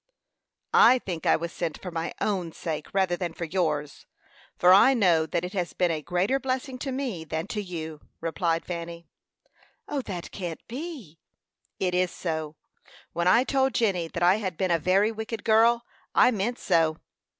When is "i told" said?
13.27-13.75